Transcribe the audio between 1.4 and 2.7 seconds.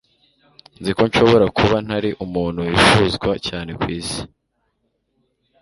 kuba ntari umuntu